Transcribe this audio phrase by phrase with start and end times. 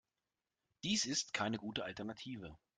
[0.81, 2.57] Dies ist keine gute Alternative.